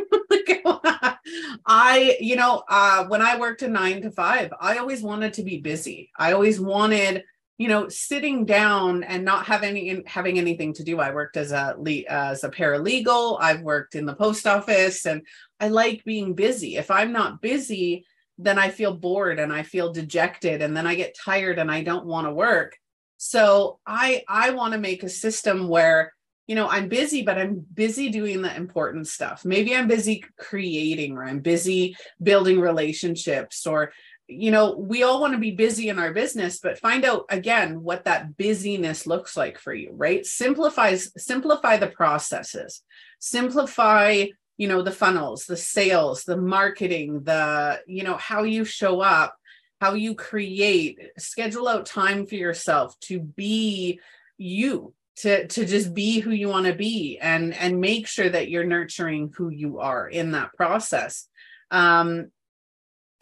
I, 1.65 2.17
you 2.19 2.35
know, 2.35 2.63
uh, 2.67 3.05
when 3.05 3.21
I 3.21 3.39
worked 3.39 3.61
a 3.61 3.69
nine 3.69 4.01
to 4.01 4.11
five, 4.11 4.51
I 4.59 4.79
always 4.79 5.01
wanted 5.01 5.35
to 5.35 5.43
be 5.43 5.61
busy. 5.61 6.11
I 6.19 6.33
always 6.33 6.59
wanted 6.59 7.23
you 7.57 7.67
know 7.67 7.87
sitting 7.87 8.45
down 8.45 9.03
and 9.03 9.23
not 9.23 9.45
having 9.45 10.03
having 10.05 10.39
anything 10.39 10.73
to 10.73 10.83
do. 10.83 10.99
I 10.99 11.13
worked 11.13 11.37
as 11.37 11.51
a 11.51 11.75
as 12.09 12.43
a 12.43 12.49
paralegal. 12.49 13.37
I've 13.39 13.61
worked 13.61 13.95
in 13.95 14.05
the 14.05 14.15
post 14.15 14.47
office 14.47 15.05
and 15.05 15.21
i 15.59 15.67
like 15.67 16.03
being 16.03 16.33
busy. 16.33 16.77
If 16.77 16.89
i'm 16.89 17.11
not 17.11 17.41
busy 17.41 18.05
then 18.39 18.57
i 18.57 18.69
feel 18.69 18.95
bored 18.95 19.39
and 19.39 19.53
i 19.53 19.61
feel 19.61 19.93
dejected 19.93 20.63
and 20.63 20.75
then 20.75 20.87
i 20.87 20.95
get 20.95 21.15
tired 21.23 21.59
and 21.59 21.71
i 21.71 21.83
don't 21.83 22.05
want 22.05 22.27
to 22.27 22.33
work. 22.33 22.75
So 23.17 23.79
i 23.85 24.23
i 24.27 24.49
want 24.49 24.73
to 24.73 24.79
make 24.79 25.03
a 25.03 25.09
system 25.09 25.67
where 25.67 26.11
you 26.47 26.55
know 26.55 26.67
i'm 26.67 26.89
busy 26.89 27.21
but 27.21 27.37
i'm 27.37 27.65
busy 27.73 28.09
doing 28.09 28.41
the 28.41 28.53
important 28.55 29.07
stuff. 29.07 29.45
Maybe 29.45 29.75
i'm 29.75 29.87
busy 29.87 30.23
creating 30.39 31.17
or 31.17 31.23
i'm 31.23 31.39
busy 31.39 31.95
building 32.21 32.59
relationships 32.59 33.67
or 33.67 33.93
you 34.27 34.51
know, 34.51 34.75
we 34.77 35.03
all 35.03 35.19
want 35.19 35.33
to 35.33 35.39
be 35.39 35.51
busy 35.51 35.89
in 35.89 35.99
our 35.99 36.13
business, 36.13 36.59
but 36.59 36.79
find 36.79 37.03
out 37.03 37.25
again 37.29 37.83
what 37.83 38.05
that 38.05 38.37
busyness 38.37 39.05
looks 39.05 39.35
like 39.35 39.59
for 39.59 39.73
you, 39.73 39.91
right? 39.93 40.25
Simplifies, 40.25 41.11
simplify 41.17 41.77
the 41.77 41.87
processes, 41.87 42.81
simplify, 43.19 44.25
you 44.57 44.67
know, 44.67 44.81
the 44.81 44.91
funnels, 44.91 45.45
the 45.45 45.57
sales, 45.57 46.23
the 46.23 46.37
marketing, 46.37 47.23
the, 47.23 47.81
you 47.85 48.03
know, 48.03 48.15
how 48.15 48.43
you 48.43 48.63
show 48.63 49.01
up, 49.01 49.35
how 49.81 49.93
you 49.93 50.15
create, 50.15 50.99
schedule 51.17 51.67
out 51.67 51.85
time 51.85 52.25
for 52.25 52.35
yourself 52.35 52.97
to 53.01 53.19
be 53.19 53.99
you 54.37 54.93
to 55.15 55.47
to 55.47 55.65
just 55.65 55.93
be 55.93 56.19
who 56.19 56.31
you 56.31 56.47
want 56.47 56.65
to 56.65 56.73
be 56.73 57.19
and 57.21 57.53
and 57.53 57.79
make 57.79 58.07
sure 58.07 58.29
that 58.29 58.49
you're 58.49 58.63
nurturing 58.63 59.31
who 59.35 59.49
you 59.49 59.79
are 59.79 60.07
in 60.07 60.31
that 60.31 60.53
process. 60.53 61.27
Um 61.69 62.31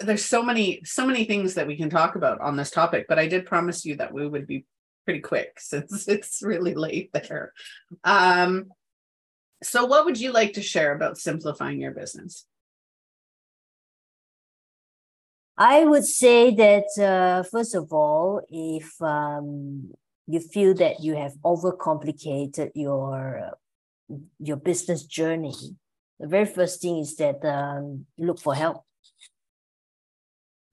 there's 0.06 0.26
so 0.26 0.44
many 0.44 0.82
so 0.84 1.06
many 1.06 1.26
things 1.26 1.54
that 1.54 1.68
we 1.68 1.78
can 1.78 1.90
talk 1.90 2.16
about 2.16 2.40
on 2.42 2.56
this 2.56 2.72
topic 2.72 3.06
but 3.08 3.20
i 3.20 3.28
did 3.28 3.46
promise 3.46 3.86
you 3.86 3.96
that 3.96 4.14
we 4.14 4.28
would 4.28 4.48
be 4.48 4.66
pretty 5.06 5.20
quick 5.20 5.54
since 5.60 6.08
it's 6.08 6.42
really 6.42 6.74
late 6.74 7.12
there. 7.14 7.54
Um 8.04 8.72
so 9.64 9.86
what 9.86 10.06
would 10.06 10.20
you 10.20 10.32
like 10.32 10.54
to 10.54 10.62
share 10.62 10.96
about 10.96 11.20
simplifying 11.20 11.80
your 11.80 11.92
business? 11.92 12.48
I 15.56 15.86
would 15.86 16.06
say 16.06 16.56
that 16.56 16.88
uh, 17.00 17.44
first 17.44 17.76
of 17.76 17.94
all 17.94 18.42
if 18.50 19.00
um, 19.02 19.92
you 20.26 20.40
feel 20.40 20.74
that 20.76 21.04
you 21.04 21.16
have 21.16 21.34
overcomplicated 21.46 22.72
your 22.74 23.52
your 24.40 24.58
business 24.58 25.06
journey 25.06 25.54
the 26.20 26.28
very 26.28 26.46
first 26.46 26.82
thing 26.82 26.98
is 26.98 27.16
that 27.18 27.46
um, 27.46 28.06
look 28.18 28.40
for 28.40 28.56
help 28.56 28.84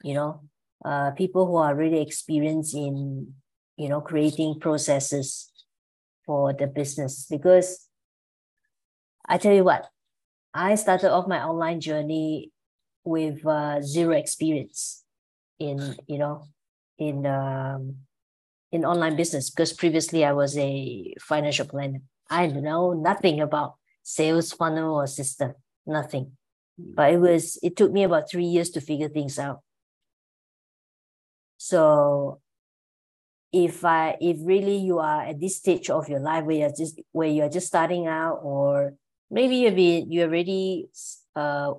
you 0.02 0.14
know, 0.14 0.43
uh, 0.85 1.11
people 1.12 1.47
who 1.47 1.57
are 1.57 1.75
really 1.75 2.00
experienced 2.00 2.75
in, 2.75 3.35
you 3.76 3.88
know, 3.88 4.00
creating 4.00 4.61
processes 4.61 5.50
for 6.25 6.52
the 6.52 6.67
business. 6.67 7.26
Because 7.31 7.88
I 9.26 9.38
tell 9.38 9.55
you 9.55 9.64
what, 9.64 9.87
I 10.55 10.75
started 10.76 11.12
off 11.12 11.28
my 11.28 11.43
online 11.43 11.81
journey 11.81 12.52
with 13.05 13.45
uh, 13.47 13.81
zero 13.83 14.17
experience 14.17 15.05
in, 15.59 15.97
you 16.07 16.19
know, 16.19 16.45
in 16.99 17.26
um, 17.26 17.97
in 18.71 18.85
online 18.85 19.17
business 19.17 19.50
because 19.50 19.73
previously 19.73 20.25
I 20.25 20.33
was 20.33 20.57
a 20.59 21.14
financial 21.21 21.67
planner. 21.67 22.00
I 22.31 22.47
know 22.49 22.93
nothing 22.93 23.40
about 23.40 23.75
sales 24.02 24.52
funnel 24.52 24.97
or 24.97 25.07
system, 25.07 25.55
nothing. 25.87 26.33
Hmm. 26.78 26.95
But 26.95 27.12
it 27.14 27.19
was 27.19 27.59
it 27.62 27.76
took 27.76 27.93
me 27.93 28.05
about 28.05 28.31
three 28.31 28.45
years 28.45 28.71
to 28.71 28.81
figure 28.81 29.09
things 29.09 29.38
out. 29.38 29.61
So 31.58 32.40
if 33.52 33.84
I 33.84 34.16
if 34.20 34.38
really 34.42 34.76
you 34.76 34.98
are 34.98 35.22
at 35.22 35.40
this 35.40 35.56
stage 35.56 35.90
of 35.90 36.08
your 36.08 36.20
life 36.20 36.44
where 36.44 36.56
you're 36.56 36.76
just 36.76 37.00
where 37.12 37.28
you're 37.28 37.48
just 37.48 37.66
starting 37.66 38.06
out 38.06 38.40
or 38.42 38.94
maybe 39.30 39.56
you've 39.56 39.76
been 39.76 40.10
you 40.12 40.22
already 40.22 40.88
uh 41.34 41.72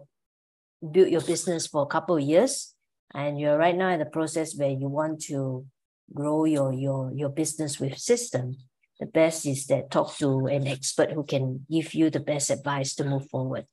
built 0.92 1.10
your 1.10 1.22
business 1.22 1.68
for 1.68 1.84
a 1.84 1.86
couple 1.86 2.18
of 2.18 2.24
years 2.24 2.74
and 3.14 3.40
you're 3.40 3.58
right 3.58 3.76
now 3.76 3.90
in 3.90 4.00
the 4.00 4.06
process 4.06 4.56
where 4.56 4.72
you 4.72 4.88
want 4.88 5.22
to 5.22 5.66
grow 6.12 6.46
your 6.46 6.74
your 6.74 7.12
your 7.14 7.30
business 7.30 7.80
with 7.80 7.98
system 8.00 8.56
the 9.00 9.06
best 9.06 9.46
is 9.46 9.68
that 9.68 9.92
talk 9.92 10.16
to 10.18 10.48
an 10.48 10.68
expert 10.68 11.12
who 11.12 11.24
can 11.24 11.66
give 11.70 11.94
you 11.94 12.10
the 12.10 12.20
best 12.20 12.50
advice 12.50 12.96
to 12.96 13.04
move 13.04 13.30
forward 13.30 13.66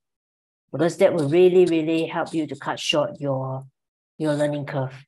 because 0.73 0.97
that 0.99 1.15
will 1.15 1.29
really, 1.29 1.65
really 1.67 2.07
help 2.07 2.35
you 2.35 2.47
to 2.47 2.57
cut 2.57 2.79
short 2.79 3.21
your 3.21 3.65
your 4.19 4.35
learning 4.35 4.67
curve. 4.67 5.05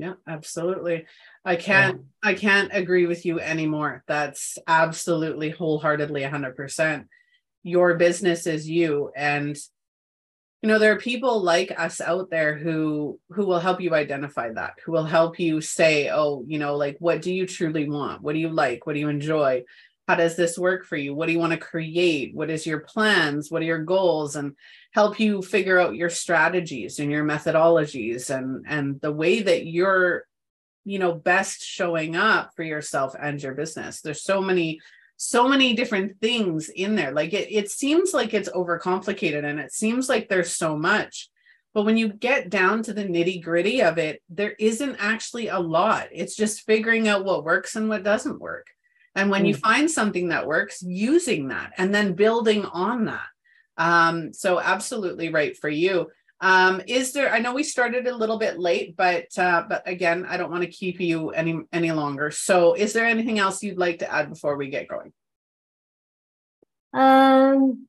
Yeah, 0.00 0.14
absolutely. 0.26 1.04
I 1.44 1.56
can't 1.56 1.98
yeah. 1.98 2.30
I 2.30 2.34
can't 2.34 2.70
agree 2.72 3.04
with 3.04 3.26
you 3.26 3.38
anymore. 3.38 4.02
That's 4.06 4.56
absolutely 4.66 5.50
wholeheartedly 5.50 6.22
100%. 6.22 7.04
Your 7.62 7.94
business 7.96 8.46
is 8.46 8.68
you 8.68 9.12
and 9.14 9.58
you 10.62 10.68
know 10.68 10.78
there 10.78 10.92
are 10.92 10.98
people 10.98 11.42
like 11.42 11.78
us 11.78 12.00
out 12.00 12.30
there 12.30 12.56
who 12.56 13.18
who 13.30 13.44
will 13.44 13.60
help 13.60 13.80
you 13.80 13.94
identify 13.94 14.50
that 14.52 14.74
who 14.84 14.92
will 14.92 15.04
help 15.04 15.38
you 15.38 15.60
say 15.60 16.10
oh 16.10 16.44
you 16.46 16.58
know 16.58 16.76
like 16.76 16.96
what 16.98 17.22
do 17.22 17.32
you 17.32 17.46
truly 17.46 17.88
want 17.88 18.20
what 18.22 18.34
do 18.34 18.38
you 18.38 18.50
like 18.50 18.86
what 18.86 18.92
do 18.92 19.00
you 19.00 19.08
enjoy 19.08 19.62
how 20.10 20.16
does 20.16 20.34
this 20.34 20.58
work 20.58 20.84
for 20.84 20.96
you? 20.96 21.14
What 21.14 21.26
do 21.26 21.32
you 21.32 21.38
want 21.38 21.52
to 21.52 21.56
create? 21.56 22.34
What 22.34 22.50
is 22.50 22.66
your 22.66 22.80
plans? 22.80 23.48
What 23.48 23.62
are 23.62 23.66
your 23.66 23.84
goals? 23.84 24.34
And 24.34 24.56
help 24.90 25.20
you 25.20 25.40
figure 25.40 25.78
out 25.78 25.94
your 25.94 26.10
strategies 26.10 26.98
and 26.98 27.12
your 27.12 27.24
methodologies 27.24 28.28
and 28.28 28.64
and 28.66 29.00
the 29.00 29.12
way 29.12 29.40
that 29.40 29.66
you're 29.66 30.24
you 30.84 30.98
know 30.98 31.12
best 31.12 31.62
showing 31.62 32.16
up 32.16 32.50
for 32.56 32.64
yourself 32.64 33.14
and 33.22 33.40
your 33.40 33.54
business. 33.54 34.00
There's 34.00 34.24
so 34.24 34.40
many 34.40 34.80
so 35.16 35.46
many 35.46 35.74
different 35.74 36.18
things 36.20 36.70
in 36.70 36.96
there. 36.96 37.12
Like 37.12 37.32
it, 37.32 37.46
it 37.52 37.70
seems 37.70 38.12
like 38.12 38.34
it's 38.34 38.48
overcomplicated 38.48 39.44
and 39.44 39.60
it 39.60 39.72
seems 39.72 40.08
like 40.08 40.28
there's 40.28 40.56
so 40.56 40.76
much 40.76 41.28
but 41.72 41.84
when 41.84 41.96
you 41.96 42.08
get 42.08 42.50
down 42.50 42.82
to 42.82 42.92
the 42.92 43.04
nitty 43.04 43.40
gritty 43.44 43.80
of 43.80 43.96
it 43.96 44.22
there 44.28 44.56
isn't 44.58 44.96
actually 44.98 45.46
a 45.46 45.60
lot. 45.60 46.08
It's 46.10 46.34
just 46.34 46.66
figuring 46.66 47.06
out 47.06 47.24
what 47.24 47.44
works 47.44 47.76
and 47.76 47.88
what 47.88 48.02
doesn't 48.02 48.40
work 48.40 48.66
and 49.14 49.30
when 49.30 49.44
mm. 49.44 49.48
you 49.48 49.54
find 49.54 49.90
something 49.90 50.28
that 50.28 50.46
works 50.46 50.82
using 50.82 51.48
that 51.48 51.72
and 51.78 51.94
then 51.94 52.14
building 52.14 52.64
on 52.64 53.06
that 53.06 53.26
um, 53.80 54.34
so 54.34 54.60
absolutely 54.60 55.30
right 55.30 55.56
for 55.56 55.70
you. 55.70 56.10
Um, 56.42 56.82
is 56.86 57.12
there? 57.12 57.32
I 57.32 57.38
know 57.38 57.54
we 57.54 57.62
started 57.62 58.06
a 58.06 58.14
little 58.14 58.38
bit 58.38 58.58
late, 58.58 58.94
but 58.94 59.26
uh, 59.38 59.64
but 59.68 59.82
again, 59.88 60.26
I 60.28 60.36
don't 60.36 60.50
want 60.50 60.62
to 60.64 60.70
keep 60.70 61.00
you 61.00 61.30
any 61.30 61.60
any 61.72 61.90
longer. 61.90 62.30
So, 62.30 62.74
is 62.74 62.92
there 62.92 63.06
anything 63.06 63.38
else 63.38 63.62
you'd 63.62 63.78
like 63.78 64.00
to 64.00 64.12
add 64.12 64.28
before 64.28 64.56
we 64.56 64.68
get 64.68 64.88
going? 64.88 65.12
Um, 66.92 67.86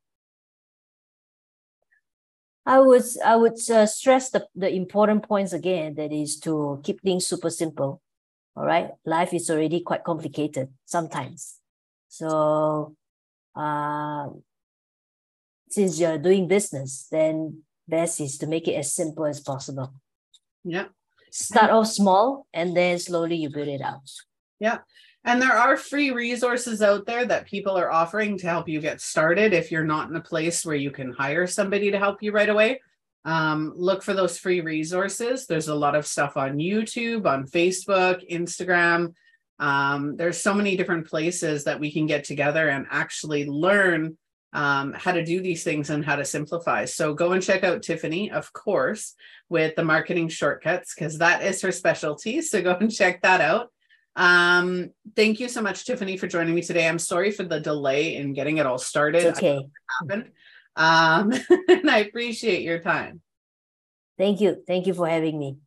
I 2.65 2.79
would 2.79 3.03
I 3.25 3.35
would 3.35 3.59
uh, 3.69 3.85
stress 3.85 4.29
the 4.29 4.47
the 4.55 4.69
important 4.69 5.23
points 5.23 5.51
again. 5.51 5.95
That 5.95 6.13
is 6.13 6.39
to 6.41 6.79
keep 6.83 7.01
things 7.01 7.27
super 7.27 7.49
simple. 7.49 8.01
All 8.55 8.65
right, 8.65 8.91
life 9.05 9.33
is 9.33 9.49
already 9.49 9.81
quite 9.81 10.03
complicated 10.03 10.69
sometimes. 10.85 11.57
So, 12.09 12.95
uh, 13.55 14.27
since 15.69 15.99
you're 15.99 16.17
doing 16.17 16.47
business, 16.47 17.07
then 17.09 17.63
best 17.87 18.19
is 18.19 18.37
to 18.39 18.47
make 18.47 18.67
it 18.67 18.73
as 18.73 18.93
simple 18.93 19.25
as 19.25 19.39
possible. 19.39 19.93
Yeah. 20.63 20.87
Start 21.31 21.71
off 21.71 21.87
small 21.87 22.45
and 22.53 22.75
then 22.75 22.99
slowly 22.99 23.37
you 23.37 23.49
build 23.49 23.69
it 23.69 23.81
out. 23.81 24.09
Yeah. 24.59 24.79
And 25.23 25.41
there 25.41 25.53
are 25.53 25.77
free 25.77 26.11
resources 26.11 26.81
out 26.81 27.05
there 27.05 27.25
that 27.25 27.45
people 27.45 27.77
are 27.77 27.91
offering 27.91 28.37
to 28.39 28.47
help 28.47 28.67
you 28.67 28.81
get 28.81 29.01
started 29.01 29.53
if 29.53 29.71
you're 29.71 29.85
not 29.85 30.09
in 30.09 30.15
a 30.15 30.21
place 30.21 30.65
where 30.65 30.75
you 30.75 30.91
can 30.91 31.11
hire 31.11 31.47
somebody 31.47 31.91
to 31.91 31.99
help 31.99 32.23
you 32.23 32.31
right 32.31 32.49
away. 32.49 32.81
Um, 33.23 33.73
look 33.75 34.03
for 34.03 34.13
those 34.13 34.37
free 34.37 34.61
resources. 34.61 35.45
There's 35.45 35.67
a 35.67 35.75
lot 35.75 35.95
of 35.95 36.07
stuff 36.07 36.37
on 36.37 36.57
YouTube, 36.57 37.25
on 37.25 37.45
Facebook, 37.45 38.27
Instagram. 38.29 39.13
Um, 39.59 40.17
there's 40.17 40.41
so 40.41 40.53
many 40.53 40.75
different 40.75 41.07
places 41.07 41.65
that 41.65 41.79
we 41.79 41.91
can 41.91 42.07
get 42.07 42.23
together 42.23 42.69
and 42.69 42.87
actually 42.89 43.45
learn 43.45 44.17
um, 44.53 44.93
how 44.93 45.11
to 45.11 45.23
do 45.23 45.41
these 45.41 45.63
things 45.63 45.89
and 45.89 46.03
how 46.03 46.15
to 46.15 46.25
simplify. 46.25 46.85
So 46.85 47.13
go 47.13 47.31
and 47.33 47.43
check 47.43 47.63
out 47.63 47.83
Tiffany, 47.83 48.31
of 48.31 48.51
course, 48.53 49.13
with 49.49 49.75
the 49.75 49.85
marketing 49.85 50.29
shortcuts, 50.29 50.93
because 50.93 51.19
that 51.19 51.43
is 51.43 51.61
her 51.61 51.71
specialty. 51.71 52.41
So 52.51 52.61
go 52.61 52.75
and 52.75 52.91
check 52.91 53.21
that 53.21 53.39
out. 53.39 53.71
Um, 54.15 54.89
thank 55.15 55.39
you 55.39 55.47
so 55.47 55.61
much, 55.61 55.85
Tiffany, 55.85 56.17
for 56.17 56.27
joining 56.27 56.53
me 56.53 56.61
today. 56.61 56.87
I'm 56.87 56.99
sorry 56.99 57.31
for 57.31 57.43
the 57.43 57.59
delay 57.59 58.15
in 58.15 58.33
getting 58.33 58.57
it 58.57 58.65
all 58.65 58.77
started. 58.77 59.23
It's 59.23 59.37
okay. 59.37 59.65
Happened. 60.01 60.31
Um, 60.75 61.33
and 61.67 61.89
I 61.89 61.99
appreciate 61.99 62.63
your 62.63 62.79
time. 62.79 63.21
Thank 64.17 64.41
you. 64.41 64.63
Thank 64.67 64.87
you 64.87 64.93
for 64.93 65.07
having 65.07 65.37
me. 65.37 65.57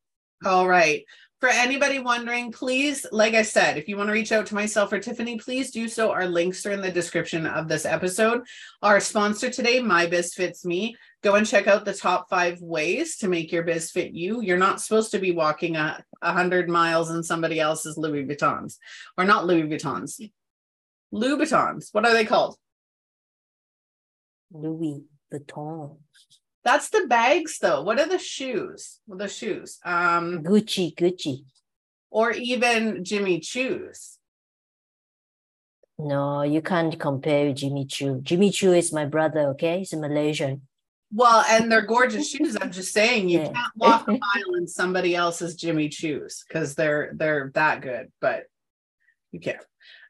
All 0.45 0.69
right 0.69 1.05
for 1.45 1.51
anybody 1.51 1.99
wondering, 1.99 2.51
please, 2.51 3.05
like 3.13 3.35
I 3.35 3.43
said, 3.43 3.77
if 3.77 3.87
you 3.87 3.99
want 3.99 4.09
to 4.09 4.15
reach 4.15 4.33
out 4.33 4.47
to 4.47 4.55
myself 4.55 4.91
or 4.95 4.99
Tiffany, 4.99 5.37
please 5.37 5.71
do 5.71 5.89
so. 5.89 6.11
Our 6.11 6.27
links 6.27 6.65
are 6.65 6.71
in 6.71 6.81
the 6.81 6.91
description 6.91 7.47
of 7.47 7.69
this 7.69 7.85
episode. 7.85 8.45
Our 8.81 8.99
sponsor 8.99 9.51
today, 9.51 9.83
My 9.83 10.07
Biz 10.07 10.33
Fits 10.33 10.65
Me. 10.65 10.97
Go 11.23 11.35
and 11.35 11.47
check 11.47 11.67
out 11.69 11.85
the 11.85 11.93
top 11.93 12.31
five 12.31 12.63
ways 12.63 13.19
to 13.19 13.29
make 13.29 13.53
your 13.53 13.63
biz 13.63 13.91
fit 13.91 14.13
you. 14.15 14.41
You're 14.41 14.57
not 14.57 14.81
supposed 14.81 15.11
to 15.11 15.19
be 15.19 15.33
walking 15.33 15.77
a, 15.77 16.03
a 16.23 16.33
hundred 16.33 16.71
miles 16.71 17.11
in 17.11 17.23
somebody 17.23 17.61
else's 17.61 17.99
Louis 17.99 18.25
Vuittons, 18.25 18.79
or 19.19 19.25
not 19.27 19.45
Louis 19.45 19.65
Vuittons, 19.65 20.31
Louboutins. 21.13 21.91
What 21.93 22.07
are 22.07 22.15
they 22.15 22.25
called? 22.25 22.57
Louis 24.55 25.03
Vuitton. 25.33 25.99
That's 26.65 26.89
the 26.89 27.07
bags 27.07 27.59
though. 27.59 27.83
What 27.83 28.01
are 28.01 28.09
the 28.09 28.19
shoes? 28.19 29.01
Well, 29.07 29.19
the 29.19 29.29
shoes. 29.29 29.79
Um 29.85 30.43
Gucci, 30.43 30.95
Gucci. 30.95 31.45
Or 32.11 32.31
even 32.31 33.05
Jimmy 33.05 33.41
Choo's. 33.41 34.19
No, 35.99 36.43
you 36.43 36.63
can't 36.63 36.99
compare 36.99 37.47
with 37.47 37.57
Jimmy 37.57 37.87
Choo. 37.87 38.21
Jimmy 38.23 38.51
Choo 38.51 38.73
is 38.73 38.93
my 38.93 39.05
brother, 39.05 39.51
okay? 39.51 39.79
He's 39.81 39.93
a 39.93 39.99
Malaysian. 39.99 40.63
Well, 41.13 41.45
and 41.49 41.71
they're 41.71 41.87
gorgeous 41.87 42.31
shoes. 42.31 42.57
I'm 42.61 42.73
just 42.73 42.93
saying 42.93 43.29
you 43.29 43.41
yeah. 43.41 43.53
can't 43.53 43.77
walk 43.77 44.09
a 44.09 44.13
mile 44.13 44.55
in 44.57 44.67
somebody 44.67 45.15
else's 45.15 45.55
Jimmy 45.55 45.89
Choo's 45.89 46.45
because 46.47 46.75
they're 46.75 47.13
they're 47.15 47.53
that 47.55 47.81
good, 47.81 48.11
but 48.21 48.45
you 49.31 49.39
can't. 49.39 49.59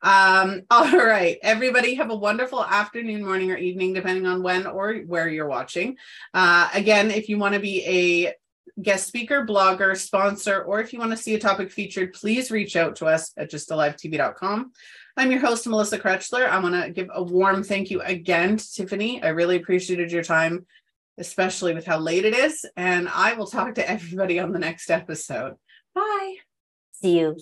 Um, 0.05 0.63
all 0.71 0.97
right, 0.97 1.39
everybody 1.43 1.95
have 1.95 2.11
a 2.11 2.17
wonderful 2.17 2.65
afternoon, 2.65 3.25
morning, 3.25 3.51
or 3.51 3.57
evening, 3.57 3.95
depending 3.95 4.27
on 4.27 4.43
when 4.43 4.67
or 4.67 4.95
where 4.99 5.29
you're 5.29 5.49
watching. 5.49 5.97
Uh, 6.33 6.69
again, 6.75 7.11
if 7.11 7.29
you 7.29 7.39
want 7.39 7.55
to 7.55 7.61
be 7.61 7.85
a 7.87 8.35
guest 8.81 9.07
speaker, 9.07 9.47
blogger, 9.47 9.97
sponsor, 9.97 10.63
or 10.63 10.81
if 10.81 10.93
you 10.93 10.99
want 10.99 11.11
to 11.11 11.17
see 11.17 11.35
a 11.35 11.39
topic 11.39 11.71
featured, 11.71 12.13
please 12.13 12.51
reach 12.51 12.77
out 12.77 12.97
to 12.97 13.07
us 13.07 13.33
at 13.37 13.51
gysttalivetv.com. 13.51 14.73
I'm 15.17 15.31
your 15.31 15.41
host, 15.41 15.67
Melissa 15.67 15.99
Krechler. 15.99 16.49
I 16.49 16.59
want 16.59 16.75
to 16.75 16.91
give 16.91 17.09
a 17.13 17.23
warm 17.23 17.63
thank 17.63 17.91
you 17.91 18.03
again 18.03 18.57
to 18.57 18.73
Tiffany. 18.73 19.23
I 19.23 19.29
really 19.29 19.57
appreciated 19.57 20.11
your 20.11 20.25
time, 20.25 20.67
especially 21.19 21.73
with 21.73 21.87
how 21.87 21.99
late 21.99 22.25
it 22.25 22.35
is. 22.35 22.67
And 22.77 23.09
I 23.09 23.35
will 23.35 23.47
talk 23.47 23.77
to 23.77 23.89
everybody 23.89 24.41
on 24.41 24.53
the 24.53 24.59
next 24.59 24.91
episode. 24.91 25.55
Bye. 25.95 26.37
See 26.93 27.21
you. 27.21 27.37